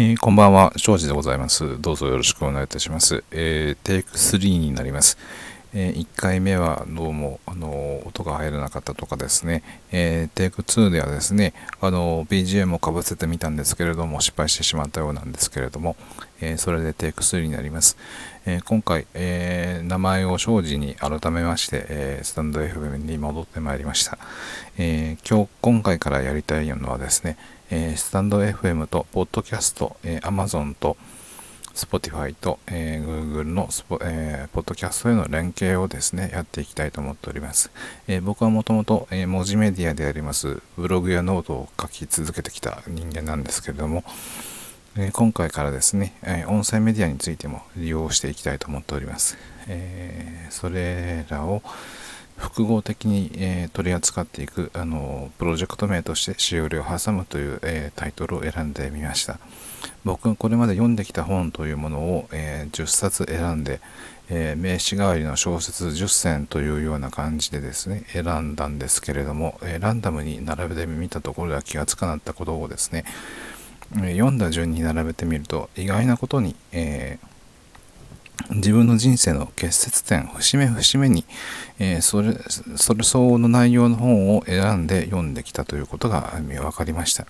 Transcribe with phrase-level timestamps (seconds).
[0.00, 1.82] えー、こんばんは、庄司でございます。
[1.82, 3.24] どうぞよろしくお願いいたします。
[3.32, 5.18] えー、テイク3になります。
[5.74, 15.96] え、1回目はどうも、あの音が入らなかったとかですね、え、テイク2ではですね、BGM をかぶせてみたんですけれども、失敗してしまったようなんですけれども、
[16.40, 17.98] え、それでテイク3になります。
[18.46, 24.16] え今回、え名前を庄司に改めまして、えスタンド FM に戻ってまいりました。
[24.78, 27.36] え今日、今回からやりたいのはですね、
[27.70, 30.96] え、 stand.fm と、ポッドキャスト、えー、Amazon と、
[31.78, 37.70] Spotify と、えー、Google のスポ、えー、ポッドキャストへの連携をですね、やっていきたいと思っております。
[38.08, 44.02] えー、僕はもともと、え文字メディアであります、ブログやノートを書き続けてきた人間なんですけれども、
[44.96, 49.38] え今回からですね、え音声メディアについても利用していきたいと思っております。
[49.68, 51.62] えそれらを、
[52.38, 59.38] 複合的に、えー、取り扱っていくあのプロジェクト名として「しおりを挟む」という、えー、タイトルを選んでみました。
[60.04, 63.80] 僕がこれまで読んできた本というものを、えー、10冊選んで、
[64.30, 73.04] え名詞代わりの小説10選というような感じでですね選んだんですけれども、えランダムに並べてみたところでは気がつかなったことをですね、
[73.94, 77.37] 読んだ順に並べてみると意外なことに、えー
[78.58, 81.24] 自分の人生の結節点、節目節目に、
[81.78, 82.36] えー、それ、
[82.76, 87.26] それ相応の内容の本を選んで読んできたということが分かりました。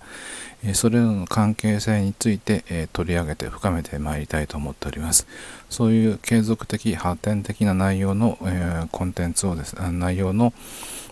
[0.63, 5.27] えー、それらの関係性について、えー、取り上げて深めてまいりたいと思っております。
[5.69, 10.51] そういう継続的、発展的な内容の、えコンテンツをです、内容の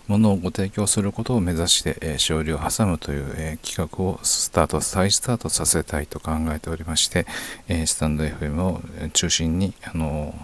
[0.08, 7.26] ものをご提供することを目指して、えー、勝利を挟むという、えー、企画をスタート、再スタートさせたいと考えておりまして、
[7.68, 8.80] えー、スタンド FM を
[9.12, 10.34] 中心に、あの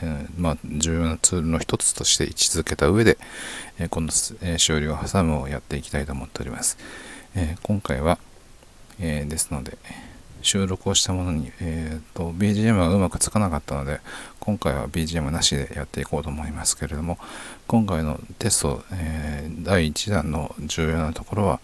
[0.00, 3.18] え、まあ、重要なツールの一つとして位置づけた上で、
[3.78, 4.08] えこの、
[4.42, 6.78] え勝利を挟むをやっていきたいと思っております。
[7.34, 8.18] え今回は、
[9.00, 9.76] えですので、
[10.44, 14.00] 収録をしたものに、えーと、BGM がうまくつかなかったので
[14.38, 17.18] 今回は BGM なしでやっていこうと思いますけれども
[17.66, 21.60] 今回のテスト、えー、第1弾の重要なところは、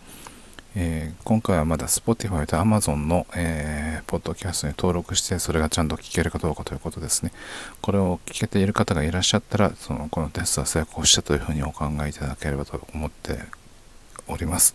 [0.74, 7.32] えー、今回はまだ Spotify と Amazon の、えー、ポッドキャストに登録してそれがちゃんと聞けるかどうかということですね
[7.82, 13.40] これを聞けている方がいらっしゃったらそのこのテストは成功したというふうにお考えいただければと思って
[14.26, 14.74] おります。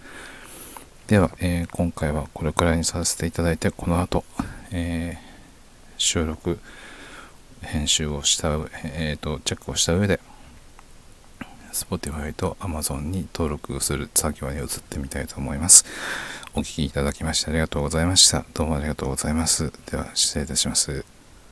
[1.08, 4.24] では、えー、今回はこれくらいにさせていただいて、この後、
[4.72, 6.60] えー、収録、
[7.62, 8.50] 編集をした、
[8.84, 10.20] えーと、チェックをした上で、
[11.72, 15.86] Spotify と Amazon に登録する作業に移ってみたいと思います。
[16.56, 18.44] お聴きいただきましてありがとうございました。
[18.56, 19.72] どうもありがとうございます。
[19.92, 21.15] では、失礼いたします。